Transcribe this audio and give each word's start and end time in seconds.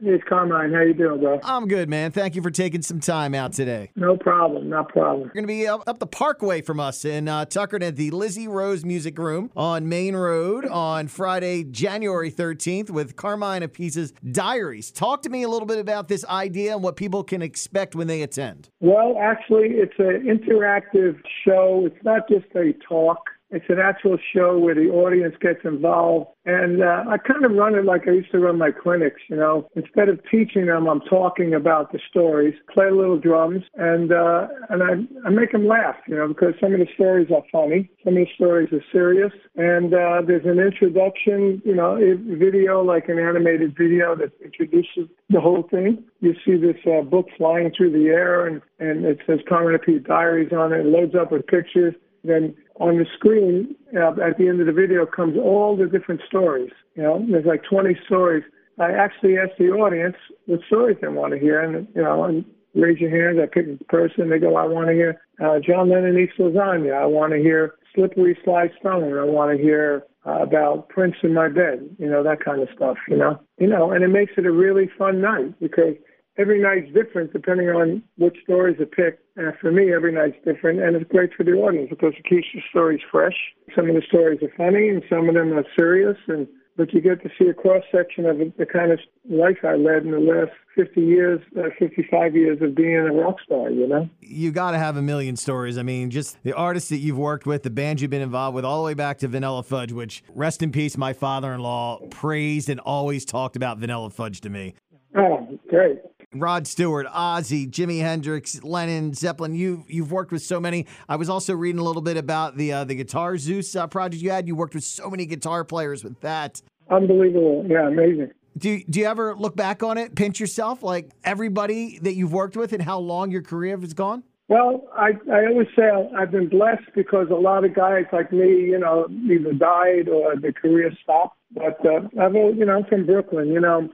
Hey, 0.00 0.16
Carmine. 0.20 0.72
How 0.72 0.82
you 0.82 0.94
doing, 0.94 1.20
bro? 1.20 1.40
I'm 1.42 1.66
good, 1.66 1.88
man. 1.88 2.12
Thank 2.12 2.36
you 2.36 2.42
for 2.42 2.52
taking 2.52 2.82
some 2.82 3.00
time 3.00 3.34
out 3.34 3.52
today. 3.52 3.90
No 3.96 4.16
problem. 4.16 4.68
No 4.68 4.84
problem. 4.84 5.22
You're 5.22 5.30
going 5.30 5.42
to 5.42 5.48
be 5.48 5.66
up, 5.66 5.82
up 5.88 5.98
the 5.98 6.06
Parkway 6.06 6.62
from 6.62 6.78
us 6.78 7.04
in 7.04 7.26
uh, 7.26 7.46
Tuckerton 7.46 7.82
at 7.82 7.96
the 7.96 8.12
Lizzie 8.12 8.46
Rose 8.46 8.84
Music 8.84 9.18
Room 9.18 9.50
on 9.56 9.88
Main 9.88 10.14
Road 10.14 10.66
on 10.66 11.08
Friday, 11.08 11.64
January 11.64 12.30
13th 12.30 12.90
with 12.90 13.16
Carmine 13.16 13.64
Appice's 13.64 14.12
Diaries. 14.30 14.92
Talk 14.92 15.22
to 15.22 15.30
me 15.30 15.42
a 15.42 15.48
little 15.48 15.66
bit 15.66 15.80
about 15.80 16.06
this 16.06 16.24
idea 16.26 16.74
and 16.74 16.82
what 16.84 16.94
people 16.94 17.24
can 17.24 17.42
expect 17.42 17.96
when 17.96 18.06
they 18.06 18.22
attend. 18.22 18.68
Well, 18.78 19.18
actually, 19.20 19.70
it's 19.70 19.98
an 19.98 20.24
interactive 20.24 21.20
show. 21.44 21.82
It's 21.86 22.04
not 22.04 22.28
just 22.28 22.46
a 22.54 22.72
talk. 22.88 23.30
It's 23.50 23.64
an 23.68 23.78
actual 23.78 24.18
show 24.34 24.58
where 24.58 24.74
the 24.74 24.90
audience 24.90 25.34
gets 25.40 25.60
involved. 25.64 26.28
And 26.44 26.82
uh, 26.82 27.04
I 27.08 27.18
kind 27.18 27.44
of 27.44 27.52
run 27.52 27.74
it 27.74 27.84
like 27.84 28.06
I 28.06 28.12
used 28.12 28.30
to 28.32 28.38
run 28.38 28.58
my 28.58 28.70
clinics, 28.70 29.20
you 29.28 29.36
know. 29.36 29.68
Instead 29.74 30.08
of 30.08 30.20
teaching 30.30 30.66
them, 30.66 30.86
I'm 30.86 31.00
talking 31.00 31.54
about 31.54 31.92
the 31.92 31.98
stories, 32.08 32.54
play 32.72 32.90
little 32.90 33.18
drums, 33.18 33.64
and 33.74 34.12
uh, 34.12 34.48
and 34.70 34.82
I, 34.82 35.28
I 35.28 35.30
make 35.30 35.52
them 35.52 35.66
laugh, 35.66 35.96
you 36.06 36.16
know, 36.16 36.28
because 36.28 36.54
some 36.60 36.72
of 36.72 36.80
the 36.80 36.88
stories 36.94 37.28
are 37.34 37.42
funny, 37.52 37.90
some 38.04 38.16
of 38.16 38.24
the 38.24 38.28
stories 38.34 38.68
are 38.72 38.84
serious. 38.92 39.32
And 39.56 39.92
uh, 39.92 40.22
there's 40.26 40.46
an 40.46 40.58
introduction, 40.58 41.60
you 41.64 41.74
know, 41.74 41.96
video, 42.38 42.82
like 42.82 43.08
an 43.08 43.18
animated 43.18 43.76
video 43.76 44.16
that 44.16 44.32
introduces 44.42 45.08
the 45.28 45.40
whole 45.40 45.68
thing. 45.70 46.04
You 46.20 46.34
see 46.44 46.56
this 46.56 46.76
uh, 46.86 47.02
book 47.02 47.26
flying 47.36 47.72
through 47.76 47.92
the 47.92 48.08
air, 48.08 48.46
and, 48.46 48.62
and 48.78 49.04
it 49.04 49.18
says 49.26 49.40
Carmine 49.48 49.78
Appice 49.78 50.06
Diaries 50.06 50.52
on 50.52 50.72
it. 50.72 50.80
It 50.80 50.86
loads 50.86 51.14
up 51.14 51.32
with 51.32 51.46
pictures. 51.46 51.94
Then 52.24 52.54
on 52.80 52.98
the 52.98 53.06
screen 53.14 53.74
uh, 53.96 54.10
at 54.22 54.38
the 54.38 54.48
end 54.48 54.60
of 54.60 54.66
the 54.66 54.72
video 54.72 55.06
comes 55.06 55.36
all 55.36 55.76
the 55.76 55.86
different 55.86 56.20
stories. 56.26 56.70
You 56.94 57.02
know, 57.02 57.24
there's 57.28 57.46
like 57.46 57.62
20 57.64 57.96
stories. 58.06 58.44
I 58.78 58.92
actually 58.92 59.38
ask 59.38 59.50
the 59.58 59.70
audience 59.70 60.16
what 60.46 60.60
stories 60.66 60.96
they 61.00 61.08
want 61.08 61.32
to 61.32 61.38
hear, 61.38 61.60
and 61.60 61.88
you 61.94 62.02
know, 62.02 62.24
and 62.24 62.44
raise 62.74 63.00
your 63.00 63.10
hand. 63.10 63.40
I 63.40 63.46
pick 63.46 63.66
a 63.66 63.84
person. 63.84 64.30
They 64.30 64.38
go, 64.38 64.56
I 64.56 64.66
want 64.66 64.88
to 64.88 64.94
hear 64.94 65.20
uh, 65.42 65.58
John 65.58 65.90
Lennon 65.90 66.18
eats 66.18 66.34
lasagna. 66.38 66.94
I 66.94 67.06
want 67.06 67.32
to 67.32 67.38
hear 67.38 67.74
Slippery 67.94 68.38
Sly 68.44 68.70
Stone. 68.78 69.18
I 69.18 69.24
want 69.24 69.56
to 69.56 69.62
hear 69.62 70.04
uh, 70.26 70.42
about 70.42 70.88
Prince 70.88 71.16
in 71.22 71.34
my 71.34 71.48
bed. 71.48 71.88
You 71.98 72.08
know, 72.08 72.22
that 72.22 72.44
kind 72.44 72.62
of 72.62 72.68
stuff. 72.74 72.96
You 73.08 73.16
know, 73.16 73.40
you 73.58 73.66
know, 73.66 73.90
and 73.90 74.04
it 74.04 74.08
makes 74.08 74.32
it 74.36 74.46
a 74.46 74.52
really 74.52 74.88
fun 74.96 75.20
night 75.20 75.58
because 75.60 75.94
every 76.38 76.62
night's 76.62 76.92
different 76.94 77.32
depending 77.32 77.68
on 77.68 78.02
which 78.16 78.36
stories 78.44 78.80
are 78.80 78.86
picked. 78.86 79.22
And 79.36 79.52
for 79.60 79.70
me, 79.70 79.92
every 79.92 80.12
night's 80.12 80.36
different, 80.44 80.80
and 80.80 80.96
it's 80.96 81.10
great 81.10 81.30
for 81.36 81.44
the 81.44 81.52
audience 81.52 81.90
because 81.90 82.14
it 82.18 82.24
keeps 82.24 82.46
the 82.54 82.60
stories 82.70 83.00
fresh. 83.10 83.36
Some 83.76 83.88
of 83.88 83.94
the 83.94 84.02
stories 84.08 84.40
are 84.42 84.52
funny, 84.56 84.88
and 84.88 85.02
some 85.08 85.28
of 85.28 85.34
them 85.34 85.52
are 85.52 85.64
serious, 85.76 86.16
and 86.26 86.48
but 86.78 86.94
you 86.94 87.00
get 87.00 87.20
to 87.24 87.28
see 87.36 87.48
a 87.48 87.54
cross 87.54 87.82
section 87.90 88.24
of 88.24 88.38
the 88.38 88.64
kind 88.64 88.92
of 88.92 89.00
life 89.28 89.58
I 89.64 89.74
led 89.74 90.04
in 90.04 90.12
the 90.12 90.20
last 90.20 90.52
50 90.76 91.00
years, 91.00 91.40
uh, 91.58 91.70
55 91.76 92.36
years 92.36 92.62
of 92.62 92.76
being 92.76 92.94
a 92.94 93.12
rock 93.12 93.38
star, 93.44 93.68
you 93.68 93.88
know? 93.88 94.08
You 94.20 94.52
got 94.52 94.70
to 94.70 94.78
have 94.78 94.96
a 94.96 95.02
million 95.02 95.34
stories. 95.34 95.76
I 95.76 95.82
mean, 95.82 96.08
just 96.10 96.40
the 96.44 96.52
artists 96.52 96.88
that 96.90 96.98
you've 96.98 97.18
worked 97.18 97.46
with, 97.46 97.64
the 97.64 97.70
bands 97.70 98.00
you've 98.00 98.12
been 98.12 98.22
involved 98.22 98.54
with, 98.54 98.64
all 98.64 98.80
the 98.80 98.86
way 98.86 98.94
back 98.94 99.18
to 99.18 99.28
Vanilla 99.28 99.64
Fudge, 99.64 99.90
which, 99.90 100.22
rest 100.36 100.62
in 100.62 100.70
peace, 100.70 100.96
my 100.96 101.12
father 101.12 101.52
in 101.52 101.58
law 101.60 101.98
praised 102.10 102.68
and 102.68 102.78
always 102.78 103.24
talked 103.24 103.56
about 103.56 103.78
Vanilla 103.78 104.08
Fudge 104.08 104.40
to 104.42 104.48
me. 104.48 104.76
Oh, 105.16 105.58
great. 105.68 105.98
Rod 106.34 106.66
Stewart, 106.66 107.06
Ozzy, 107.06 107.68
Jimi 107.70 108.00
Hendrix, 108.00 108.62
Lennon, 108.62 109.14
Zeppelin. 109.14 109.54
You 109.54 109.84
you've 109.88 110.12
worked 110.12 110.30
with 110.30 110.42
so 110.42 110.60
many. 110.60 110.86
I 111.08 111.16
was 111.16 111.30
also 111.30 111.54
reading 111.54 111.78
a 111.78 111.84
little 111.84 112.02
bit 112.02 112.18
about 112.18 112.56
the 112.56 112.72
uh, 112.72 112.84
the 112.84 112.94
Guitar 112.94 113.38
Zeus 113.38 113.74
uh, 113.74 113.86
project 113.86 114.22
you 114.22 114.30
had. 114.30 114.46
You 114.46 114.54
worked 114.54 114.74
with 114.74 114.84
so 114.84 115.08
many 115.08 115.24
guitar 115.24 115.64
players 115.64 116.04
with 116.04 116.20
that. 116.20 116.60
Unbelievable. 116.90 117.64
Yeah, 117.66 117.88
amazing. 117.88 118.30
Do 118.58 118.82
do 118.90 119.00
you 119.00 119.06
ever 119.06 119.34
look 119.36 119.56
back 119.56 119.82
on 119.82 119.96
it, 119.96 120.14
pinch 120.16 120.38
yourself, 120.38 120.82
like 120.82 121.10
everybody 121.24 121.98
that 122.00 122.14
you've 122.14 122.32
worked 122.32 122.56
with, 122.56 122.74
and 122.74 122.82
how 122.82 122.98
long 122.98 123.30
your 123.30 123.42
career 123.42 123.78
has 123.78 123.94
gone? 123.94 124.22
Well, 124.48 124.86
I 124.94 125.12
I 125.32 125.46
always 125.46 125.68
say 125.74 125.88
I've 126.14 126.30
been 126.30 126.48
blessed 126.50 126.90
because 126.94 127.28
a 127.30 127.34
lot 127.34 127.64
of 127.64 127.74
guys 127.74 128.04
like 128.12 128.32
me, 128.32 128.48
you 128.48 128.78
know, 128.78 129.06
either 129.08 129.54
died 129.54 130.10
or 130.10 130.36
their 130.36 130.52
career 130.52 130.92
stopped. 131.02 131.38
But 131.52 131.78
uh, 131.86 132.00
I've 132.20 132.34
you 132.34 132.66
know 132.66 132.76
I'm 132.76 132.84
from 132.84 133.06
Brooklyn, 133.06 133.48
you 133.48 133.60
know. 133.60 133.88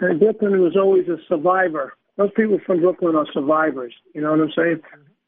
And 0.00 0.20
Brooklyn 0.20 0.60
was 0.60 0.76
always 0.76 1.08
a 1.08 1.16
survivor. 1.28 1.94
Most 2.16 2.34
people 2.34 2.58
from 2.66 2.80
Brooklyn 2.80 3.16
are 3.16 3.26
survivors. 3.32 3.94
You 4.14 4.22
know 4.22 4.32
what 4.32 4.40
I'm 4.40 4.52
saying? 4.56 4.80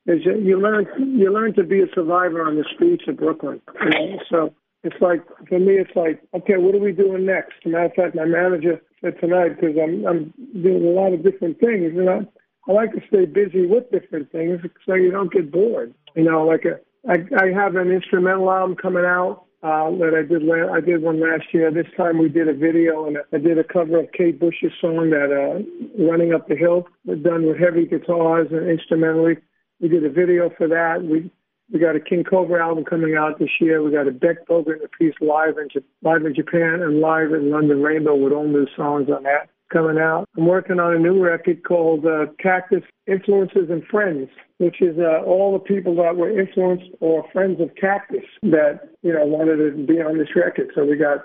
Is 0.07 0.25
you, 0.25 0.39
you 0.39 0.61
learn 0.61 0.87
you 0.99 1.33
learn 1.33 1.55
to 1.55 1.63
be 1.63 1.83
a 1.83 1.87
survivor 1.95 2.47
on 2.47 2.57
the 2.57 2.65
streets 2.75 3.05
of 3.07 3.17
Brooklyn. 3.17 3.61
You 3.83 3.91
know? 3.91 4.19
So 4.31 4.55
it's 4.83 5.01
like 5.01 5.23
for 5.49 5.59
me, 5.59 5.75
it's 5.75 5.95
like 5.95 6.21
okay, 6.35 6.57
what 6.57 6.75
are 6.75 6.81
we 6.81 6.93
doing 6.93 7.27
next? 7.27 7.55
As 7.65 7.67
a 7.67 7.69
matter 7.69 7.85
of 7.87 7.95
fact, 7.95 8.15
my 8.15 8.25
manager 8.25 8.81
said 9.01 9.21
tonight 9.21 9.61
because 9.61 9.77
I'm 9.81 10.07
I'm 10.07 10.35
doing 10.63 10.85
a 10.85 11.01
lot 11.01 11.13
of 11.13 11.23
different 11.23 11.61
things, 11.61 11.93
and 11.97 12.09
I 12.09 12.21
I 12.69 12.73
like 12.73 12.93
to 12.93 13.01
stay 13.09 13.27
busy 13.27 13.67
with 13.67 13.91
different 13.91 14.33
things 14.33 14.61
so 14.87 14.95
you 14.95 15.11
don't 15.11 15.33
get 15.33 15.53
bored. 15.53 15.95
You 16.17 16.25
know, 16.25 16.45
like 16.45 16.65
a 16.65 16.81
I 17.09 17.19
I 17.39 17.53
have 17.53 17.77
an 17.77 17.91
instrumental 17.91 18.51
album 18.51 18.77
coming 18.77 19.05
out 19.05 19.45
uh, 19.63 19.91
that 19.91 20.15
I 20.17 20.27
did. 20.27 20.43
La- 20.43 20.73
I 20.73 20.81
did 20.81 21.03
one 21.03 21.21
last 21.21 21.53
year. 21.53 21.71
This 21.71 21.87
time 21.97 22.19
we 22.19 22.29
did 22.29 22.49
a 22.49 22.55
video, 22.55 23.07
and 23.07 23.19
I 23.33 23.39
did 23.39 23.59
a 23.59 23.65
cover 23.65 24.01
of 24.01 24.13
Kate 24.13 24.39
Bush's 24.39 24.73
song 24.81 25.11
that 25.11 25.31
uh, 25.31 25.61
"Running 26.03 26.33
Up 26.33 26.49
the 26.49 26.57
Hill," 26.57 26.87
done 27.07 27.47
with 27.47 27.59
heavy 27.59 27.87
guitars 27.87 28.49
and 28.51 28.69
instrumentally. 28.69 29.37
We 29.81 29.89
did 29.89 30.05
a 30.05 30.11
video 30.11 30.51
for 30.57 30.67
that. 30.69 31.05
We 31.05 31.31
we 31.73 31.79
got 31.79 31.95
a 31.95 32.01
King 32.01 32.25
Cobra 32.25 32.67
album 32.67 32.85
coming 32.85 33.17
out 33.17 33.39
this 33.39 33.61
year. 33.61 33.83
We 33.83 33.93
got 33.93 34.09
a 34.09 34.13
Beck 34.13 34.47
Bogert 34.49 34.81
Appice 34.81 35.21
live 35.21 35.59
in 35.59 35.69
live 36.03 36.25
in 36.25 36.35
Japan 36.35 36.81
and 36.83 37.01
live 37.01 37.33
in 37.33 37.51
London 37.51 37.83
Rainbow 37.83 38.17
with 38.17 38.33
all 38.33 38.49
new 38.49 38.67
songs 38.77 39.09
on 39.11 39.25
that 39.25 39.51
coming 39.71 39.99
out. 39.99 40.29
I'm 40.37 40.47
working 40.47 40.79
on 40.79 40.95
a 40.95 40.99
new 40.99 41.23
record 41.23 41.65
called 41.65 42.05
uh, 42.05 42.27
Cactus 42.39 42.83
Influences 43.07 43.71
and 43.71 43.85
Friends, 43.87 44.29
which 44.59 44.83
is 44.83 44.99
uh, 44.99 45.25
all 45.25 45.53
the 45.53 45.59
people 45.59 45.95
that 45.97 46.17
were 46.17 46.39
influenced 46.39 46.91
or 47.01 47.25
friends 47.33 47.61
of 47.61 47.75
Cactus 47.81 48.25
that, 48.43 48.91
you 49.03 49.13
know, 49.13 49.25
wanted 49.25 49.57
to 49.57 49.87
be 49.87 50.01
on 50.01 50.19
this 50.19 50.35
record. 50.37 50.71
So 50.75 50.85
we 50.85 50.97
got 50.97 51.19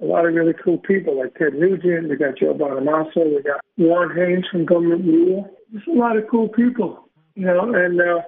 a 0.00 0.04
lot 0.04 0.26
of 0.26 0.34
really 0.34 0.54
cool 0.62 0.78
people 0.78 1.18
like 1.18 1.34
Ted 1.34 1.54
Nugent, 1.54 2.08
we 2.08 2.16
got 2.16 2.38
Joe 2.38 2.54
Bonamassa, 2.54 3.24
we 3.24 3.42
got 3.42 3.60
Warren 3.78 4.16
Haynes 4.16 4.46
from 4.50 4.66
Gov't 4.66 5.04
Mule. 5.04 5.48
There's 5.72 5.86
a 5.86 5.98
lot 5.98 6.16
of 6.16 6.24
cool 6.30 6.48
people, 6.48 7.08
you 7.34 7.46
know, 7.46 7.72
and 7.72 8.00
uh, 8.00 8.22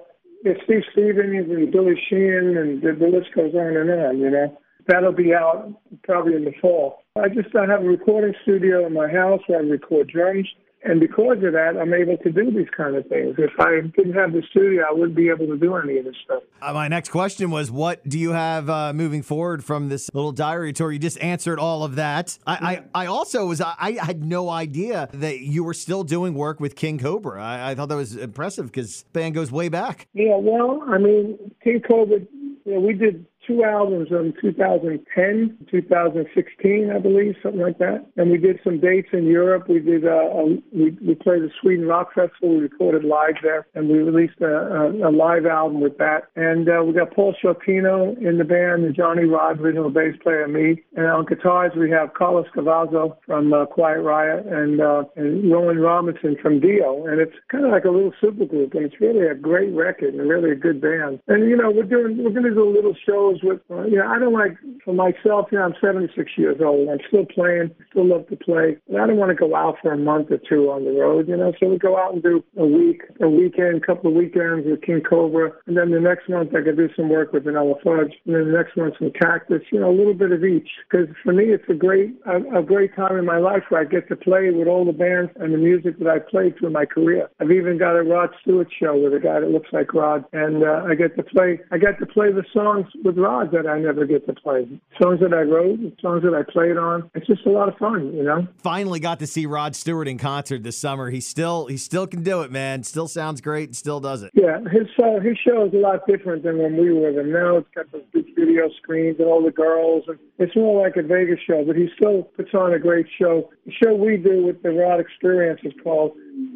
Steve 0.63 0.83
Stevens 0.91 1.49
and 1.49 1.71
Billy 1.71 2.01
Sheehan 2.09 2.57
and 2.57 2.81
the, 2.81 2.93
the 2.93 3.07
list 3.07 3.33
goes 3.35 3.53
on 3.53 3.77
and 3.77 3.91
on, 3.91 4.19
you 4.19 4.29
know. 4.29 4.57
That'll 4.87 5.11
be 5.11 5.33
out 5.33 5.73
probably 6.03 6.35
in 6.35 6.45
the 6.45 6.53
fall. 6.61 7.03
I 7.15 7.29
just 7.29 7.55
I 7.55 7.65
have 7.65 7.81
a 7.81 7.87
recording 7.87 8.33
studio 8.43 8.85
in 8.85 8.93
my 8.93 9.09
house 9.09 9.41
where 9.47 9.59
I 9.59 9.61
record 9.63 10.09
drums. 10.09 10.47
And 10.85 10.99
because 10.99 11.37
of 11.43 11.53
that, 11.53 11.77
I'm 11.81 11.95
able 11.95 12.15
to 12.17 12.31
do 12.31 12.51
these 12.51 12.69
kind 12.77 12.95
of 12.95 13.07
things. 13.07 13.33
If 13.39 13.59
I 13.59 13.81
didn't 13.97 14.13
have 14.13 14.33
the 14.33 14.43
studio, 14.51 14.83
I 14.87 14.93
wouldn't 14.93 15.15
be 15.15 15.29
able 15.29 15.47
to 15.47 15.57
do 15.57 15.75
any 15.75 15.97
of 15.97 16.05
this 16.05 16.13
stuff. 16.23 16.43
Uh, 16.61 16.73
my 16.73 16.87
next 16.87 17.09
question 17.09 17.49
was, 17.49 17.71
what 17.71 18.07
do 18.07 18.19
you 18.19 18.33
have 18.33 18.69
uh, 18.69 18.93
moving 18.93 19.23
forward 19.23 19.63
from 19.63 19.89
this 19.89 20.11
little 20.13 20.31
diary 20.31 20.73
tour? 20.73 20.91
You 20.91 20.99
just 20.99 21.19
answered 21.21 21.57
all 21.57 21.83
of 21.83 21.95
that. 21.95 22.37
I, 22.45 22.83
I, 22.93 23.03
I 23.03 23.05
also 23.07 23.47
was, 23.47 23.61
I, 23.61 23.75
I, 23.79 23.93
had 23.93 24.23
no 24.23 24.47
idea 24.47 25.09
that 25.13 25.39
you 25.39 25.63
were 25.63 25.73
still 25.73 26.03
doing 26.03 26.35
work 26.35 26.59
with 26.59 26.75
King 26.75 26.99
Cobra. 26.99 27.43
I, 27.43 27.71
I 27.71 27.75
thought 27.75 27.89
that 27.89 27.95
was 27.95 28.15
impressive 28.15 28.67
because 28.67 29.05
band 29.11 29.33
goes 29.33 29.51
way 29.51 29.69
back. 29.69 30.07
Yeah, 30.13 30.37
well, 30.37 30.83
I 30.87 30.99
mean, 30.99 31.51
King 31.63 31.81
Cobra, 31.81 32.19
you 32.19 32.73
know, 32.73 32.79
we 32.79 32.93
did 32.93 33.25
two 33.45 33.63
albums 33.63 34.09
in 34.11 34.33
2010, 34.41 35.57
2016, 35.69 36.91
I 36.91 36.99
believe, 36.99 37.35
something 37.41 37.61
like 37.61 37.77
that. 37.79 38.05
And 38.17 38.31
we 38.31 38.37
did 38.37 38.59
some 38.63 38.79
dates 38.79 39.09
in 39.13 39.25
Europe. 39.25 39.67
We 39.67 39.79
did 39.79 40.05
uh, 40.05 40.09
a, 40.09 40.45
we, 40.71 40.97
we 41.05 41.15
played 41.15 41.41
the 41.41 41.51
Sweden 41.61 41.87
Rock 41.87 42.13
Festival. 42.13 42.55
We 42.55 42.61
recorded 42.61 43.03
live 43.03 43.35
there, 43.43 43.67
and 43.75 43.89
we 43.89 43.99
released 43.99 44.39
a, 44.41 44.45
a, 44.45 45.09
a 45.09 45.11
live 45.11 45.45
album 45.45 45.81
with 45.81 45.97
that. 45.97 46.29
And 46.35 46.69
uh, 46.69 46.83
we 46.83 46.93
got 46.93 47.13
Paul 47.13 47.35
Shortino 47.43 48.17
in 48.17 48.37
the 48.37 48.43
band, 48.43 48.85
and 48.85 48.95
Johnny 48.95 49.25
Rod, 49.25 49.59
original 49.59 49.89
bass 49.89 50.15
player, 50.21 50.47
me. 50.47 50.83
And 50.95 51.07
on 51.07 51.25
guitars, 51.25 51.71
we 51.75 51.91
have 51.91 52.13
Carlos 52.13 52.47
Cavazo 52.55 53.17
from 53.25 53.53
uh, 53.53 53.65
Quiet 53.65 54.01
Riot 54.01 54.45
and, 54.47 54.81
uh, 54.81 55.03
and 55.15 55.51
Rowan 55.51 55.79
Robertson 55.79 56.35
from 56.41 56.59
Dio. 56.59 57.05
And 57.05 57.19
it's 57.19 57.35
kind 57.49 57.65
of 57.65 57.71
like 57.71 57.85
a 57.85 57.91
little 57.91 58.13
super 58.21 58.45
group, 58.45 58.73
and 58.73 58.85
it's 58.85 58.99
really 58.99 59.27
a 59.27 59.35
great 59.35 59.73
record 59.73 60.13
and 60.13 60.29
really 60.29 60.51
a 60.51 60.55
good 60.55 60.81
band. 60.81 61.19
And 61.27 61.49
you 61.49 61.55
know, 61.55 61.71
we're 61.71 61.83
doing 61.83 62.23
we're 62.23 62.31
going 62.31 62.43
to 62.43 62.53
do 62.53 62.67
a 62.67 62.75
little 62.75 62.95
shows 63.35 63.43
with, 63.43 63.61
uh, 63.71 63.83
you 63.83 63.97
know, 63.97 64.07
I 64.07 64.19
don't 64.19 64.33
like, 64.33 64.57
for 64.83 64.93
myself, 64.93 65.47
you 65.51 65.57
know, 65.57 65.65
I'm 65.65 65.75
76 65.81 66.31
years 66.37 66.57
old. 66.63 66.89
I'm 66.89 66.99
still 67.07 67.25
playing, 67.25 67.71
still 67.89 68.07
love 68.07 68.27
to 68.27 68.35
play. 68.35 68.77
And 68.87 69.01
I 69.01 69.07
don't 69.07 69.17
want 69.17 69.29
to 69.29 69.35
go 69.35 69.55
out 69.55 69.77
for 69.81 69.93
a 69.93 69.97
month 69.97 70.31
or 70.31 70.37
two 70.37 70.71
on 70.71 70.85
the 70.85 70.91
road, 70.91 71.27
you 71.27 71.37
know, 71.37 71.53
so 71.59 71.69
we 71.69 71.77
go 71.77 71.97
out 71.97 72.13
and 72.13 72.23
do 72.23 72.43
a 72.57 72.65
week, 72.65 73.01
a 73.21 73.29
weekend, 73.29 73.77
a 73.77 73.85
couple 73.85 74.09
of 74.09 74.15
weekends 74.15 74.65
with 74.67 74.81
King 74.81 75.01
Cobra. 75.01 75.51
And 75.65 75.77
then 75.77 75.91
the 75.91 75.99
next 75.99 76.29
month 76.29 76.55
I 76.55 76.61
could 76.61 76.77
do 76.77 76.89
some 76.95 77.09
work 77.09 77.33
with 77.33 77.43
Vanilla 77.43 77.75
Fudge. 77.83 78.13
And 78.25 78.35
then 78.35 78.51
the 78.51 78.57
next 78.57 78.77
month 78.77 78.95
some 78.99 79.11
Cactus, 79.11 79.61
you 79.71 79.79
know, 79.79 79.89
a 79.89 79.95
little 79.95 80.13
bit 80.13 80.31
of 80.31 80.43
each. 80.43 80.69
Because 80.89 81.07
for 81.23 81.33
me, 81.33 81.45
it's 81.45 81.67
a 81.69 81.73
great, 81.73 82.15
a, 82.25 82.59
a 82.59 82.63
great 82.63 82.95
time 82.95 83.17
in 83.17 83.25
my 83.25 83.37
life 83.37 83.63
where 83.69 83.81
I 83.81 83.85
get 83.85 84.07
to 84.09 84.15
play 84.15 84.49
with 84.51 84.67
all 84.67 84.85
the 84.85 84.93
bands 84.93 85.31
and 85.37 85.53
the 85.53 85.57
music 85.57 85.99
that 85.99 86.07
I 86.07 86.19
played 86.19 86.57
through 86.57 86.71
my 86.71 86.85
career. 86.85 87.29
I've 87.39 87.51
even 87.51 87.77
got 87.77 87.95
a 87.95 88.03
Rod 88.03 88.29
Stewart 88.41 88.67
show 88.79 88.97
with 88.97 89.13
a 89.13 89.19
guy 89.19 89.39
that 89.39 89.49
looks 89.49 89.69
like 89.71 89.93
Rod. 89.93 90.25
And 90.33 90.63
uh, 90.63 90.85
I 90.87 90.95
get 90.95 91.15
to 91.17 91.23
play, 91.23 91.59
I 91.71 91.77
get 91.77 91.99
to 91.99 92.05
play 92.05 92.31
the 92.31 92.43
songs 92.53 92.87
with 93.03 93.17
Rod 93.25 93.51
that 93.51 93.65
I 93.65 93.79
never 93.79 94.05
get 94.05 94.27
to 94.27 94.33
play. 94.33 94.67
Songs 95.01 95.19
that 95.21 95.33
I 95.33 95.41
wrote, 95.41 95.79
songs 95.99 96.23
that 96.23 96.33
I 96.35 96.43
played 96.49 96.77
on. 96.77 97.09
It's 97.15 97.25
just 97.25 97.45
a 97.45 97.49
lot 97.49 97.67
of 97.67 97.75
fun, 97.77 98.13
you 98.13 98.23
know. 98.23 98.47
Finally 98.61 98.99
got 98.99 99.19
to 99.19 99.27
see 99.27 99.47
Rod 99.47 99.75
Stewart 99.75 100.07
in 100.07 100.19
concert 100.19 100.61
this 100.61 100.77
summer. 100.77 101.09
He 101.09 101.21
still 101.21 101.65
he 101.65 101.77
still 101.77 102.05
can 102.05 102.21
do 102.21 102.41
it, 102.41 102.51
man. 102.51 102.83
Still 102.83 103.07
sounds 103.07 103.41
great 103.41 103.69
and 103.69 103.75
still 103.75 103.99
does 103.99 104.21
it. 104.21 104.31
Yeah, 104.35 104.59
his 104.71 104.87
uh, 105.01 105.19
his 105.21 105.37
show 105.37 105.65
is 105.65 105.73
a 105.73 105.77
lot 105.77 106.05
different 106.07 106.43
than 106.43 106.59
when 106.59 106.77
we 106.77 106.93
were 106.93 107.09
him. 107.09 107.31
Now 107.31 107.57
it's 107.57 107.67
got 107.73 107.91
those 107.91 108.03
big 108.13 108.27
video 108.35 108.69
screens 108.81 109.17
and 109.19 109.27
all 109.27 109.43
the 109.43 109.51
girls, 109.51 110.03
and 110.07 110.19
it's 110.37 110.55
more 110.55 110.83
like 110.83 110.95
a 110.97 111.01
Vegas 111.01 111.39
show. 111.47 111.63
But 111.65 111.75
he 111.75 111.89
still 111.99 112.23
puts 112.37 112.53
on 112.53 112.73
a 112.73 112.79
great 112.79 113.07
show. 113.19 113.49
The 113.65 113.71
show 113.71 113.95
we 113.95 114.17
do 114.17 114.45
with 114.45 114.61
the 114.61 114.69
Rod 114.69 114.99
Experience 114.99 115.61
is 115.63 115.73
called 115.83 116.11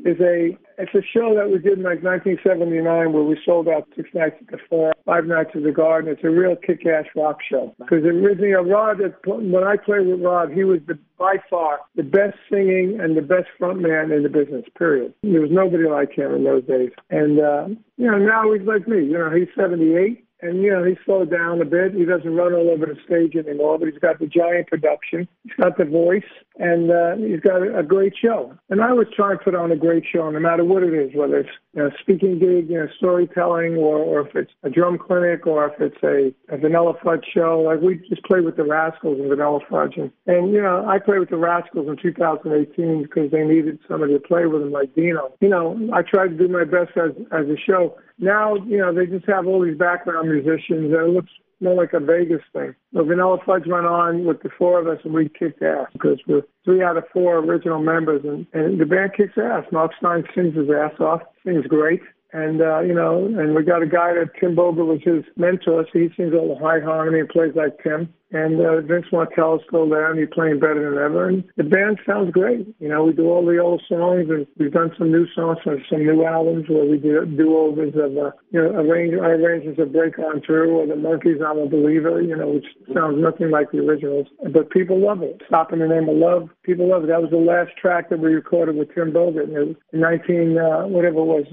is 0.05 0.17
a 0.21 0.57
it's 0.79 0.95
a 0.95 1.03
show 1.13 1.35
that 1.35 1.51
we 1.51 1.59
did 1.59 1.77
in 1.77 1.83
like 1.83 2.01
1979 2.01 3.11
where 3.11 3.23
we 3.23 3.37
sold 3.45 3.67
out 3.67 3.87
six 3.95 4.09
nights 4.13 4.37
at 4.39 4.47
the 4.47 4.57
Four, 4.69 4.93
five 5.05 5.25
nights 5.25 5.51
at 5.53 5.63
the 5.63 5.71
Garden. 5.71 6.11
It's 6.11 6.23
a 6.23 6.29
real 6.29 6.55
kick-ass 6.55 7.05
rock 7.15 7.39
show 7.47 7.75
because 7.77 8.03
originally 8.05 8.53
Rod, 8.53 8.99
when 9.25 9.63
I 9.63 9.75
played 9.75 10.07
with 10.07 10.21
Rod, 10.21 10.51
he 10.51 10.63
was 10.63 10.79
the 10.87 10.97
by 11.17 11.35
far 11.49 11.79
the 11.95 12.03
best 12.03 12.37
singing 12.49 12.97
and 13.01 13.17
the 13.17 13.21
best 13.21 13.47
front 13.57 13.81
man 13.81 14.11
in 14.11 14.23
the 14.23 14.29
business. 14.29 14.63
Period. 14.77 15.13
There 15.21 15.41
was 15.41 15.51
nobody 15.51 15.83
like 15.85 16.13
him 16.13 16.33
in 16.33 16.45
those 16.45 16.63
days, 16.63 16.91
and 17.09 17.39
uh, 17.39 17.67
you 17.97 18.09
know 18.09 18.17
now 18.17 18.51
he's 18.53 18.65
like 18.65 18.87
me. 18.87 19.03
You 19.03 19.17
know 19.19 19.29
he's 19.29 19.49
78 19.55 20.25
and, 20.41 20.61
you 20.61 20.71
know, 20.71 20.83
he 20.83 20.95
slowed 21.05 21.29
down 21.29 21.61
a 21.61 21.65
bit. 21.65 21.93
He 21.93 22.05
doesn't 22.05 22.33
run 22.33 22.53
all 22.53 22.69
over 22.69 22.85
the 22.85 22.95
stage 23.05 23.35
anymore, 23.35 23.77
but 23.77 23.89
he's 23.89 23.99
got 23.99 24.19
the 24.19 24.27
giant 24.27 24.67
production. 24.67 25.27
He's 25.43 25.53
got 25.59 25.77
the 25.77 25.83
voice, 25.83 26.23
and 26.57 26.89
uh, 26.89 27.15
he's 27.17 27.41
got 27.41 27.61
a, 27.61 27.83
great 27.83 28.13
show. 28.15 28.55
And 28.69 28.81
I 28.81 28.89
always 28.91 29.07
try 29.15 29.33
to 29.33 29.39
put 29.39 29.55
on 29.55 29.71
a 29.71 29.75
great 29.75 30.03
show, 30.09 30.29
no 30.29 30.39
matter 30.39 30.63
what 30.63 30.83
it 30.83 30.93
is, 30.93 31.13
whether 31.13 31.39
it's 31.39 31.49
you 31.73 31.83
know, 31.83 31.89
speaking 31.99 32.39
gig, 32.39 32.69
you 32.69 32.77
know, 32.77 32.87
storytelling, 32.97 33.75
or, 33.75 33.97
or 33.97 34.27
if 34.27 34.35
it's 34.35 34.51
a 34.63 34.69
drum 34.69 34.97
clinic, 34.97 35.45
or 35.45 35.67
if 35.67 35.81
it's 35.81 36.03
a, 36.03 36.33
a 36.53 36.57
Vanilla 36.57 36.93
Fudge 37.03 37.25
show. 37.33 37.61
Like 37.65 37.81
we 37.81 37.95
just 38.07 38.23
played 38.23 38.45
with 38.45 38.55
the 38.55 38.63
Rascals 38.63 39.19
and 39.19 39.27
Vanilla 39.27 39.59
Fudge. 39.69 39.97
And, 39.97 40.11
and, 40.27 40.53
you 40.53 40.61
know, 40.61 40.85
I 40.87 40.99
played 40.99 41.19
with 41.19 41.31
the 41.31 41.37
Rascals 41.37 41.87
in 41.89 41.97
2018 41.97 43.03
because 43.03 43.31
they 43.31 43.43
needed 43.43 43.79
somebody 43.89 44.13
to 44.13 44.19
play 44.19 44.45
with 44.45 44.61
them 44.61 44.71
like 44.71 44.93
Dino. 44.95 45.33
You 45.41 45.49
know, 45.49 45.77
I 45.93 46.03
tried 46.03 46.29
to 46.29 46.37
do 46.37 46.47
my 46.47 46.63
best 46.63 46.95
as, 46.95 47.11
as 47.31 47.47
a 47.47 47.57
show 47.57 47.97
now, 48.19 48.55
you 48.55 48.77
know, 48.77 48.93
they 48.93 49.05
just 49.05 49.25
have 49.27 49.47
all 49.47 49.63
these 49.63 49.77
background 49.77 50.29
musicians, 50.29 50.93
and 50.93 50.93
it 50.93 51.09
looks 51.09 51.31
more 51.61 51.75
like 51.75 51.93
a 51.93 51.99
Vegas 51.99 52.41
thing. 52.53 52.75
The 52.93 53.03
Vanilla 53.03 53.37
Fudge 53.45 53.67
went 53.67 53.85
on 53.85 54.25
with 54.25 54.41
the 54.43 54.49
four 54.57 54.79
of 54.79 54.87
us, 54.87 54.99
and 55.03 55.13
we 55.13 55.29
kicked 55.29 55.61
ass 55.61 55.87
because 55.93 56.19
we're 56.27 56.43
three 56.63 56.83
out 56.83 56.97
of 56.97 57.03
four 57.13 57.37
original 57.37 57.79
members, 57.79 58.21
and, 58.23 58.45
and 58.53 58.79
the 58.79 58.85
band 58.85 59.11
kicks 59.15 59.37
ass. 59.37 59.65
Mark 59.71 59.91
Stein 59.97 60.23
sings 60.35 60.55
his 60.55 60.69
ass 60.69 60.99
off, 60.99 61.21
sings 61.45 61.65
great. 61.67 62.01
And, 62.31 62.61
uh, 62.61 62.81
you 62.81 62.93
know, 62.93 63.25
and 63.25 63.55
we 63.55 63.63
got 63.63 63.81
a 63.81 63.87
guy 63.87 64.13
that 64.13 64.39
Tim 64.39 64.55
Bogert 64.55 64.85
was 64.85 65.01
his 65.03 65.23
mentor, 65.35 65.85
so 65.91 65.99
he 65.99 66.09
sings 66.15 66.33
all 66.33 66.53
the 66.53 66.63
high 66.63 66.79
harmony 66.79 67.19
and 67.19 67.29
plays 67.29 67.53
like 67.55 67.81
Tim. 67.81 68.13
And 68.31 68.61
uh, 68.61 68.81
Vince 68.81 69.07
Martell 69.11 69.55
is 69.55 69.61
still 69.67 69.89
there, 69.89 70.11
and 70.11 70.19
he's 70.19 70.29
playing 70.31 70.59
better 70.59 70.89
than 70.89 71.01
ever. 71.01 71.29
And 71.29 71.43
the 71.57 71.63
band 71.63 71.99
sounds 72.05 72.31
great. 72.31 72.67
You 72.79 72.87
know, 72.87 73.03
we 73.03 73.13
do 73.13 73.25
all 73.25 73.45
the 73.45 73.57
old 73.57 73.81
songs, 73.89 74.29
and 74.29 74.45
we've 74.57 74.71
done 74.71 74.91
some 74.97 75.11
new 75.11 75.25
songs 75.33 75.57
for 75.63 75.77
some 75.89 76.05
new 76.05 76.25
albums 76.25 76.69
where 76.69 76.85
we 76.85 76.97
do 76.97 77.25
do-overs 77.25 77.93
of, 77.95 78.17
uh, 78.17 78.31
you 78.51 78.61
know, 78.61 78.69
arrange, 78.77 79.13
arrangements 79.13 79.79
of 79.81 79.91
Break 79.91 80.19
On 80.19 80.41
Through 80.45 80.77
or 80.77 80.85
the 80.85 80.93
Monkees, 80.93 81.41
I'm 81.41 81.57
a 81.57 81.65
Believer, 81.65 82.21
you 82.21 82.35
know, 82.35 82.49
which 82.49 82.65
sounds 82.93 83.17
nothing 83.17 83.49
like 83.49 83.71
the 83.71 83.79
originals. 83.79 84.27
But 84.53 84.69
people 84.69 84.99
love 84.99 85.23
it. 85.23 85.41
Stop 85.47 85.73
in 85.73 85.79
the 85.79 85.87
Name 85.87 86.07
of 86.07 86.15
Love, 86.15 86.49
people 86.63 86.87
love 86.87 87.05
it. 87.05 87.07
That 87.07 87.21
was 87.21 87.31
the 87.31 87.37
last 87.37 87.71
track 87.81 88.09
that 88.09 88.19
we 88.19 88.29
recorded 88.33 88.75
with 88.75 88.93
Tim 88.93 89.11
Bogert. 89.11 89.49
In 89.49 89.75
19, 89.91 90.57
uh, 90.57 90.85
whatever 90.85 91.17
it 91.17 91.25
was, 91.25 91.45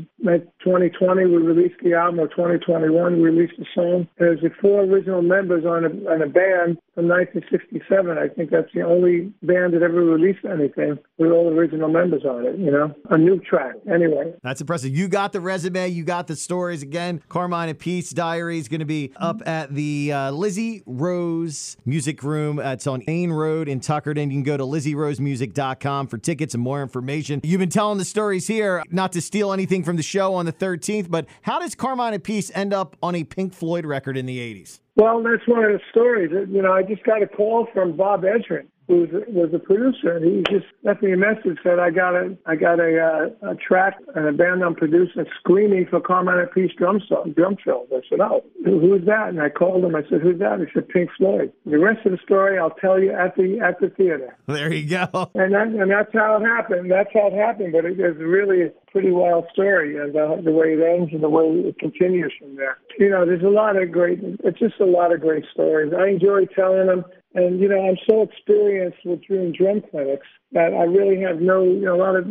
2020, 0.60 1.24
we 1.24 1.36
released 1.36 1.80
the 1.82 1.94
album, 1.94 2.20
or 2.20 2.28
2021, 2.28 3.16
we 3.16 3.22
released 3.22 3.54
the 3.58 3.66
song. 3.74 4.06
There's 4.18 4.40
the 4.40 4.50
four 4.60 4.84
original 4.84 5.22
members 5.22 5.64
on 5.64 5.84
a, 5.84 5.90
on 6.12 6.20
a 6.20 6.28
band 6.28 6.65
from 6.94 7.08
1967. 7.08 8.18
I 8.18 8.28
think 8.28 8.50
that's 8.50 8.72
the 8.74 8.82
only 8.82 9.32
band 9.42 9.74
that 9.74 9.82
ever 9.82 10.02
released 10.02 10.44
anything 10.44 10.98
with 11.18 11.30
all 11.30 11.50
the 11.50 11.56
original 11.56 11.88
members 11.88 12.24
on 12.24 12.46
it, 12.46 12.58
you 12.58 12.70
know, 12.70 12.94
a 13.10 13.18
new 13.18 13.38
track. 13.40 13.74
Anyway. 13.92 14.32
That's 14.42 14.60
impressive. 14.60 14.96
You 14.96 15.08
got 15.08 15.32
the 15.32 15.40
resume, 15.40 15.88
you 15.88 16.04
got 16.04 16.26
the 16.26 16.36
stories. 16.36 16.82
Again, 16.82 17.22
Carmine 17.28 17.72
Appice 17.74 18.14
Diary 18.14 18.58
is 18.58 18.68
going 18.68 18.80
to 18.80 18.86
be 18.86 19.12
up 19.16 19.46
at 19.46 19.74
the 19.74 20.12
uh, 20.12 20.30
Lizzie 20.30 20.82
Rose 20.86 21.76
Music 21.84 22.22
Room. 22.22 22.58
Uh, 22.58 22.72
it's 22.72 22.86
on 22.86 23.02
Main 23.06 23.30
Road 23.30 23.68
in 23.68 23.80
Tuckerton. 23.80 24.24
You 24.24 24.30
can 24.30 24.42
go 24.42 24.56
to 24.56 24.64
lizzierosemusic.com 24.64 26.06
for 26.06 26.18
tickets 26.18 26.54
and 26.54 26.62
more 26.62 26.82
information. 26.82 27.40
You've 27.44 27.60
been 27.60 27.68
telling 27.68 27.98
the 27.98 28.04
stories 28.04 28.46
here, 28.46 28.82
not 28.90 29.12
to 29.12 29.20
steal 29.20 29.52
anything 29.52 29.84
from 29.84 29.96
the 29.96 30.02
show 30.02 30.34
on 30.34 30.46
the 30.46 30.52
13th, 30.52 31.10
but 31.10 31.26
how 31.42 31.58
does 31.58 31.74
Carmine 31.74 32.14
Appice 32.14 32.50
end 32.54 32.72
up 32.72 32.96
on 33.02 33.14
a 33.14 33.24
Pink 33.24 33.52
Floyd 33.52 33.84
record 33.84 34.16
in 34.16 34.26
the 34.26 34.38
80s? 34.38 34.80
Well, 34.96 35.22
that's 35.22 35.46
one 35.46 35.62
of 35.64 35.72
the 35.72 35.80
stories. 35.90 36.30
You 36.32 36.62
know, 36.62 36.72
I 36.72 36.82
just 36.82 37.04
got 37.04 37.22
a 37.22 37.26
call 37.26 37.68
from 37.72 37.96
Bob 37.96 38.24
who 38.24 38.66
was, 38.88 39.08
was 39.28 39.50
a 39.52 39.58
producer, 39.58 40.16
and 40.16 40.24
he 40.24 40.42
just 40.52 40.66
left 40.82 41.02
me 41.02 41.12
a 41.12 41.16
message 41.16 41.58
said 41.62 41.78
I 41.78 41.90
got 41.90 42.14
a 42.14 42.36
I 42.46 42.56
got 42.56 42.78
a, 42.80 43.30
uh, 43.42 43.50
a 43.50 43.54
track 43.56 43.98
and 44.14 44.26
a 44.26 44.32
band 44.32 44.62
I'm 44.62 44.74
producing 44.74 45.24
screaming 45.40 45.86
for 45.88 46.00
Carmine 46.00 46.46
Appice 46.46 46.74
drum 46.76 47.00
song, 47.08 47.32
drum 47.36 47.56
fills. 47.64 47.88
I 47.92 48.00
said, 48.08 48.20
oh, 48.20 48.44
who's 48.64 49.04
that? 49.06 49.30
And 49.30 49.40
I 49.40 49.48
called 49.48 49.84
him. 49.84 49.94
I 49.94 50.02
said, 50.08 50.20
who's 50.22 50.38
that? 50.38 50.60
He 50.60 50.66
said, 50.72 50.88
Pink 50.88 51.10
Floyd. 51.16 51.52
The 51.64 51.78
rest 51.78 52.06
of 52.06 52.12
the 52.12 52.18
story 52.24 52.58
I'll 52.58 52.70
tell 52.70 53.00
you 53.00 53.12
at 53.12 53.34
the 53.36 53.60
at 53.60 53.80
the 53.80 53.88
theater. 53.90 54.36
There 54.46 54.72
you 54.72 54.88
go. 54.88 55.30
And 55.34 55.54
that, 55.54 55.68
and 55.68 55.90
that's 55.90 56.12
how 56.12 56.36
it 56.36 56.46
happened. 56.46 56.90
That's 56.90 57.10
how 57.12 57.28
it 57.28 57.34
happened. 57.34 57.72
But 57.72 57.84
it 57.84 57.98
is 57.98 58.16
really 58.18 58.62
a 58.62 58.70
pretty 58.90 59.10
wild 59.10 59.46
story, 59.52 59.96
and 59.96 60.16
uh, 60.16 60.36
the 60.42 60.52
way 60.52 60.74
it 60.74 60.80
ends 60.82 61.12
and 61.12 61.22
the 61.22 61.28
way 61.28 61.44
it 61.44 61.78
continues 61.78 62.32
from 62.38 62.56
there 62.56 62.78
you 62.98 63.10
know, 63.10 63.26
there's 63.26 63.42
a 63.42 63.48
lot 63.48 63.80
of 63.80 63.92
great, 63.92 64.20
it's 64.22 64.58
just 64.58 64.80
a 64.80 64.84
lot 64.84 65.12
of 65.12 65.20
great 65.20 65.44
stories. 65.52 65.92
I 65.96 66.08
enjoy 66.08 66.46
telling 66.46 66.86
them. 66.86 67.04
And, 67.36 67.60
you 67.60 67.68
know, 67.68 67.86
I'm 67.86 67.98
so 68.08 68.22
experienced 68.22 68.98
with 69.04 69.20
doing 69.26 69.52
drum 69.52 69.82
clinics 69.90 70.26
that 70.52 70.72
I 70.72 70.84
really 70.84 71.20
have 71.20 71.40
no, 71.40 71.62
you 71.62 71.82
know, 71.82 71.94
a 71.94 72.02
lot 72.02 72.16
of 72.16 72.26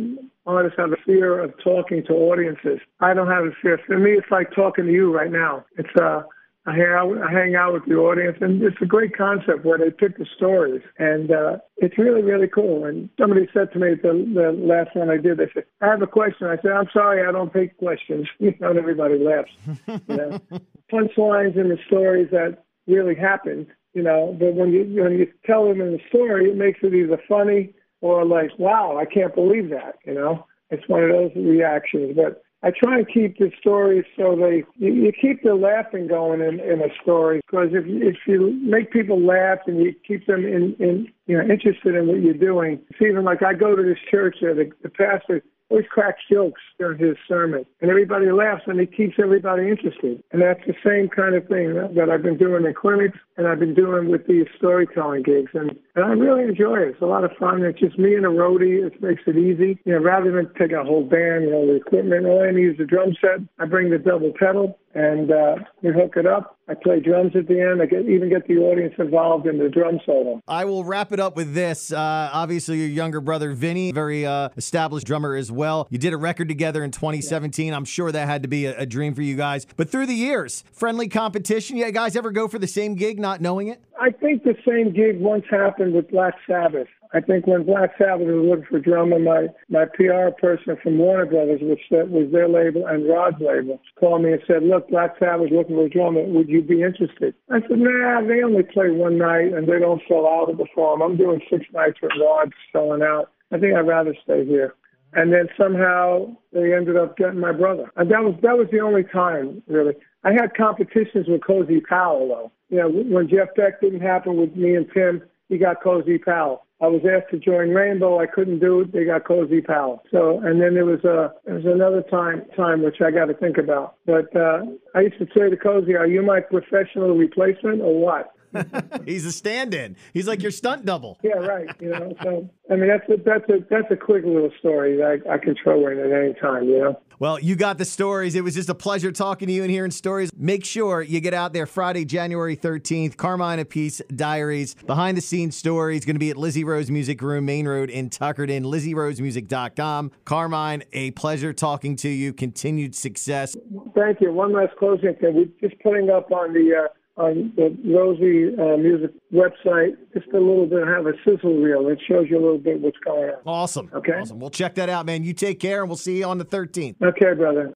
artists 0.46 0.76
have 0.78 0.92
a 0.92 0.96
fear 1.06 1.38
of 1.38 1.54
talking 1.62 2.02
to 2.08 2.12
audiences. 2.12 2.80
I 2.98 3.14
don't 3.14 3.30
have 3.30 3.44
a 3.44 3.52
fear. 3.62 3.78
For 3.86 3.98
me, 3.98 4.12
it's 4.12 4.30
like 4.32 4.52
talking 4.52 4.86
to 4.86 4.92
you 4.92 5.14
right 5.14 5.30
now. 5.30 5.64
It's, 5.78 5.94
uh, 5.96 6.22
I 6.66 6.72
hang 6.72 6.92
out, 6.98 7.18
I 7.22 7.30
hang 7.30 7.54
out 7.54 7.74
with 7.74 7.86
the 7.86 7.94
audience, 7.94 8.38
and 8.40 8.60
it's 8.60 8.76
a 8.82 8.86
great 8.86 9.16
concept 9.16 9.64
where 9.64 9.78
they 9.78 9.90
pick 9.92 10.18
the 10.18 10.26
stories, 10.36 10.82
and 10.98 11.30
uh, 11.30 11.58
it's 11.76 11.96
really, 11.96 12.22
really 12.22 12.48
cool. 12.48 12.84
And 12.84 13.08
somebody 13.20 13.46
said 13.54 13.72
to 13.72 13.78
me 13.78 13.94
the, 13.94 14.28
the 14.34 14.50
last 14.50 14.96
one 14.96 15.08
I 15.08 15.16
did, 15.16 15.38
they 15.38 15.48
said, 15.54 15.62
"I 15.80 15.86
have 15.86 16.02
a 16.02 16.08
question." 16.08 16.48
I 16.48 16.56
said, 16.56 16.72
"I'm 16.72 16.88
sorry, 16.92 17.24
I 17.24 17.30
don't 17.30 17.52
take 17.52 17.78
questions." 17.78 18.26
You 18.40 18.52
know, 18.58 18.70
and 18.70 18.78
everybody 18.78 19.16
laughs. 19.16 19.52
you 19.86 20.16
know, 20.16 20.40
punchlines 20.92 21.56
in 21.56 21.68
the 21.68 21.78
stories 21.86 22.30
that 22.32 22.64
really 22.88 23.14
happened. 23.14 23.68
You 23.96 24.02
know, 24.02 24.36
but 24.38 24.52
when 24.52 24.72
you 24.72 25.02
when 25.02 25.12
you 25.12 25.26
tell 25.46 25.66
them 25.66 25.80
in 25.80 25.92
the 25.92 26.00
story, 26.10 26.50
it 26.50 26.56
makes 26.58 26.80
it 26.82 26.92
either 26.92 27.18
funny 27.26 27.72
or 28.02 28.26
like, 28.26 28.50
"Wow, 28.58 28.98
I 28.98 29.06
can't 29.06 29.34
believe 29.34 29.70
that." 29.70 29.94
You 30.04 30.12
know, 30.12 30.44
it's 30.68 30.86
one 30.86 31.02
of 31.04 31.08
those 31.08 31.30
reactions, 31.34 32.14
but 32.14 32.42
I 32.62 32.72
try 32.72 32.98
and 32.98 33.08
keep 33.08 33.38
the 33.38 33.50
stories 33.58 34.04
so 34.14 34.36
they 34.36 34.64
you, 34.76 34.92
you 34.92 35.12
keep 35.18 35.42
the 35.42 35.54
laughing 35.54 36.08
going 36.08 36.42
in, 36.42 36.60
in 36.60 36.82
a 36.82 36.92
story 37.02 37.40
because 37.46 37.68
if 37.72 37.84
if 37.86 38.16
you 38.26 38.60
make 38.62 38.92
people 38.92 39.18
laugh 39.18 39.60
and 39.66 39.80
you 39.80 39.94
keep 40.06 40.26
them 40.26 40.44
in, 40.44 40.76
in 40.78 41.08
you 41.26 41.38
know 41.38 41.44
interested 41.44 41.94
in 41.94 42.06
what 42.06 42.20
you're 42.20 42.34
doing, 42.34 42.78
it's 42.90 43.00
even 43.00 43.24
like 43.24 43.42
I 43.42 43.54
go 43.54 43.74
to 43.74 43.82
this 43.82 43.98
church 44.10 44.36
there, 44.42 44.54
the, 44.54 44.70
the 44.82 44.90
pastor 44.90 45.42
always 45.68 45.86
cracks 45.90 46.22
jokes 46.30 46.60
during 46.78 46.98
his 46.98 47.16
sermon, 47.28 47.66
and 47.80 47.90
everybody 47.90 48.30
laughs, 48.30 48.62
and 48.66 48.78
he 48.78 48.86
keeps 48.86 49.16
everybody 49.18 49.68
interested. 49.68 50.22
And 50.32 50.42
that's 50.42 50.60
the 50.66 50.74
same 50.84 51.08
kind 51.08 51.34
of 51.34 51.46
thing 51.48 51.74
that, 51.74 52.08
I've 52.10 52.22
been 52.22 52.38
doing 52.38 52.64
in 52.64 52.72
clinics, 52.72 53.18
and 53.36 53.48
I've 53.48 53.58
been 53.58 53.74
doing 53.74 54.10
with 54.10 54.26
these 54.26 54.46
storytelling 54.56 55.22
gigs, 55.22 55.50
and 55.54 55.76
and 55.96 56.04
I 56.04 56.08
really 56.10 56.44
enjoy 56.44 56.76
it. 56.76 56.88
It's 56.88 57.02
a 57.02 57.06
lot 57.06 57.24
of 57.24 57.32
fun. 57.38 57.62
It's 57.62 57.80
just 57.80 57.98
me 57.98 58.14
and 58.14 58.24
a 58.24 58.28
roadie. 58.28 58.86
It 58.86 59.02
makes 59.02 59.22
it 59.26 59.36
easy. 59.36 59.78
You 59.84 59.94
know, 59.94 60.00
rather 60.00 60.30
than 60.30 60.52
take 60.54 60.72
a 60.72 60.84
whole 60.84 61.04
band, 61.04 61.44
you 61.44 61.50
know, 61.50 61.66
the 61.66 61.74
equipment, 61.74 62.26
all 62.26 62.42
I 62.42 62.50
need 62.50 62.74
is 62.74 62.80
a 62.80 62.84
drum 62.84 63.16
set. 63.20 63.40
I 63.58 63.64
bring 63.64 63.90
the 63.90 63.98
double 63.98 64.32
pedal, 64.38 64.78
and 64.96 65.30
uh, 65.30 65.56
we 65.82 65.92
hook 65.92 66.14
it 66.16 66.26
up. 66.26 66.56
I 66.68 66.74
play 66.74 67.00
drums 67.00 67.36
at 67.36 67.46
the 67.46 67.60
end. 67.60 67.82
I 67.82 67.86
get, 67.86 68.08
even 68.08 68.30
get 68.30 68.48
the 68.48 68.56
audience 68.56 68.94
involved 68.98 69.46
in 69.46 69.58
the 69.58 69.68
drum 69.68 70.00
solo. 70.04 70.40
I 70.48 70.64
will 70.64 70.84
wrap 70.84 71.12
it 71.12 71.20
up 71.20 71.36
with 71.36 71.54
this. 71.54 71.92
Uh, 71.92 72.30
obviously, 72.32 72.78
your 72.78 72.88
younger 72.88 73.20
brother 73.20 73.52
Vinny, 73.52 73.92
very 73.92 74.26
uh, 74.26 74.48
established 74.56 75.06
drummer 75.06 75.36
as 75.36 75.52
well. 75.52 75.86
You 75.90 75.98
did 75.98 76.14
a 76.14 76.16
record 76.16 76.48
together 76.48 76.82
in 76.82 76.90
2017. 76.90 77.66
Yeah. 77.66 77.76
I'm 77.76 77.84
sure 77.84 78.10
that 78.10 78.26
had 78.26 78.42
to 78.42 78.48
be 78.48 78.64
a, 78.64 78.80
a, 78.80 78.86
dream 78.86 79.14
for 79.14 79.22
you 79.22 79.36
guys. 79.36 79.66
But 79.76 79.90
through 79.90 80.06
the 80.06 80.14
years, 80.14 80.64
friendly 80.72 81.08
competition. 81.08 81.76
You 81.76 81.92
guys 81.92 82.16
ever 82.16 82.30
go 82.30 82.48
for 82.48 82.58
the 82.58 82.66
same 82.66 82.94
gig, 82.94 83.20
not 83.20 83.42
knowing 83.42 83.68
it? 83.68 83.82
I 84.00 84.10
think 84.10 84.42
the 84.42 84.56
same 84.66 84.92
gig 84.92 85.20
once 85.20 85.44
happened 85.50 85.94
with 85.94 86.10
Black 86.10 86.34
Sabbath. 86.48 86.88
I 87.12 87.20
think 87.20 87.46
when 87.46 87.64
Black 87.64 87.92
Sabbath 87.98 88.26
was 88.26 88.46
looking 88.46 88.66
for 88.68 88.80
drummer, 88.80 89.18
my 89.18 89.46
my 89.68 89.84
PR 89.84 90.30
person 90.38 90.76
from 90.82 90.98
Warner 90.98 91.26
Brothers, 91.26 91.60
which 91.62 91.80
was 91.90 92.30
their 92.32 92.48
label 92.48 92.86
and 92.86 93.08
Rod's 93.08 93.40
label, 93.40 93.80
called 93.98 94.22
me 94.22 94.32
and 94.32 94.42
said, 94.46 94.64
"Look, 94.64 94.85
Black 94.90 95.16
Sabbath 95.18 95.50
was 95.50 95.52
looking 95.52 95.76
for 95.76 95.86
a 95.86 95.90
drummer. 95.90 96.22
Would 96.22 96.48
you 96.48 96.62
be 96.62 96.82
interested?" 96.82 97.34
I 97.50 97.60
said, 97.60 97.78
"Nah, 97.78 98.22
they 98.22 98.42
only 98.42 98.62
play 98.62 98.90
one 98.90 99.18
night 99.18 99.52
and 99.52 99.66
they 99.66 99.78
don't 99.78 100.02
sell 100.08 100.26
out 100.26 100.50
at 100.50 100.58
the 100.58 100.66
Forum. 100.74 101.02
I'm 101.02 101.16
doing 101.16 101.40
six 101.50 101.64
nights 101.72 102.00
with 102.02 102.12
Rod 102.20 102.52
selling 102.72 103.02
out. 103.02 103.30
I 103.52 103.58
think 103.58 103.74
I'd 103.74 103.86
rather 103.86 104.14
stay 104.22 104.44
here." 104.44 104.74
And 105.12 105.32
then 105.32 105.48
somehow 105.56 106.36
they 106.52 106.74
ended 106.74 106.96
up 106.96 107.16
getting 107.16 107.40
my 107.40 107.52
brother. 107.52 107.90
And 107.96 108.10
that 108.10 108.22
was 108.24 108.34
that 108.42 108.58
was 108.58 108.68
the 108.70 108.80
only 108.80 109.04
time 109.04 109.62
really. 109.66 109.94
I 110.24 110.32
had 110.32 110.54
competitions 110.54 111.28
with 111.28 111.42
Cozy 111.44 111.80
Powell 111.80 112.28
though 112.28 112.52
you 112.68 112.78
know, 112.78 112.88
when 112.88 113.28
Jeff 113.28 113.48
Beck 113.56 113.80
didn't 113.80 114.00
happen 114.00 114.36
with 114.36 114.56
me 114.56 114.74
and 114.74 114.86
Tim, 114.92 115.22
he 115.48 115.58
got 115.58 115.82
Cozy 115.82 116.18
Powell. 116.18 116.65
I 116.80 116.88
was 116.88 117.00
asked 117.04 117.30
to 117.30 117.38
join 117.38 117.70
Rainbow. 117.70 118.20
I 118.20 118.26
couldn't 118.26 118.58
do 118.58 118.80
it. 118.80 118.92
They 118.92 119.04
got 119.04 119.24
Cozy 119.24 119.62
Powell. 119.62 120.02
So, 120.10 120.40
and 120.40 120.60
then 120.60 120.74
there 120.74 120.84
was 120.84 121.02
a 121.04 121.32
there 121.46 121.54
was 121.54 121.64
another 121.64 122.02
time 122.02 122.42
time 122.54 122.82
which 122.82 123.00
I 123.00 123.10
got 123.10 123.26
to 123.26 123.34
think 123.34 123.56
about. 123.56 123.96
But 124.04 124.34
uh, 124.36 124.60
I 124.94 125.00
used 125.00 125.18
to 125.18 125.26
say 125.34 125.48
to 125.48 125.56
Cozy, 125.56 125.96
"Are 125.96 126.06
you 126.06 126.22
my 126.22 126.40
professional 126.40 127.16
replacement 127.16 127.80
or 127.80 127.98
what?" 127.98 128.35
He's 129.04 129.24
a 129.24 129.32
stand-in. 129.32 129.96
He's 130.12 130.26
like 130.26 130.42
your 130.42 130.50
stunt 130.50 130.84
double. 130.84 131.18
Yeah, 131.22 131.34
right. 131.34 131.68
You 131.80 131.90
know, 131.90 132.14
so 132.22 132.50
I 132.70 132.76
mean 132.76 132.88
that's 132.88 133.08
a 133.08 133.22
that's 133.22 133.48
a 133.48 133.64
that's 133.70 133.90
a 133.90 133.96
quick 133.96 134.24
little 134.24 134.50
story 134.58 134.96
that 134.96 135.22
I, 135.28 135.34
I 135.34 135.38
can 135.38 135.54
throw 135.62 135.86
in 135.88 135.98
at 135.98 136.12
any 136.12 136.34
time. 136.34 136.64
You 136.64 136.78
know. 136.78 137.00
Well, 137.18 137.40
you 137.40 137.56
got 137.56 137.78
the 137.78 137.84
stories. 137.86 138.34
It 138.34 138.44
was 138.44 138.54
just 138.54 138.68
a 138.68 138.74
pleasure 138.74 139.10
talking 139.10 139.48
to 139.48 139.52
you 139.52 139.62
and 139.62 139.70
hearing 139.70 139.90
stories. 139.90 140.30
Make 140.36 140.66
sure 140.66 141.00
you 141.00 141.20
get 141.20 141.32
out 141.32 141.54
there 141.54 141.66
Friday, 141.66 142.04
January 142.04 142.56
13th. 142.56 143.16
Carmine 143.16 143.58
Appice 143.58 144.02
Diaries, 144.14 144.74
behind 144.74 145.16
the 145.16 145.22
scenes 145.22 145.56
stories, 145.56 146.04
going 146.04 146.16
to 146.16 146.20
be 146.20 146.28
at 146.28 146.36
Lizzie 146.36 146.64
Rose 146.64 146.90
Music 146.90 147.22
Room, 147.22 147.46
Main 147.46 147.66
Road 147.66 147.88
in 147.88 148.10
Tuckerton, 148.10 148.64
lizzierosemusic.com. 148.64 150.12
Carmine, 150.26 150.84
a 150.92 151.10
pleasure 151.12 151.54
talking 151.54 151.96
to 151.96 152.08
you. 152.08 152.34
Continued 152.34 152.94
success. 152.94 153.56
Thank 153.94 154.20
you. 154.20 154.32
One 154.32 154.52
last 154.52 154.76
closing 154.76 155.14
thing. 155.14 155.34
We're 155.34 155.68
just 155.68 155.80
putting 155.82 156.10
up 156.10 156.30
on 156.30 156.52
the. 156.52 156.84
Uh, 156.84 156.88
on 157.16 157.52
the 157.56 157.74
Rosie 157.84 158.54
uh, 158.58 158.76
Music 158.76 159.10
website, 159.32 159.96
just 160.12 160.28
a 160.28 160.38
little 160.38 160.66
bit, 160.66 160.86
have 160.86 161.06
a 161.06 161.12
sizzle 161.24 161.54
reel. 161.54 161.88
It 161.88 161.98
shows 162.06 162.26
you 162.28 162.38
a 162.38 162.42
little 162.42 162.58
bit 162.58 162.80
what's 162.80 162.98
going 162.98 163.30
on. 163.30 163.40
Awesome. 163.46 163.90
Okay. 163.94 164.12
Awesome. 164.12 164.38
We'll 164.38 164.50
check 164.50 164.74
that 164.74 164.88
out, 164.88 165.06
man. 165.06 165.24
You 165.24 165.32
take 165.32 165.58
care, 165.58 165.80
and 165.80 165.88
we'll 165.88 165.96
see 165.96 166.18
you 166.18 166.26
on 166.26 166.38
the 166.38 166.44
13th. 166.44 166.96
Okay, 167.02 167.32
brother. 167.34 167.64